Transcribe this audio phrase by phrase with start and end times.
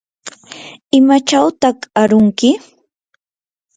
[0.97, 2.49] ¿imachawtaq arunki?